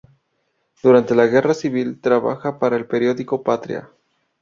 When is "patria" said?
3.43-3.87